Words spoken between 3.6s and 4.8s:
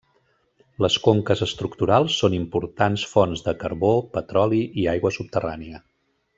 carbó, petroli,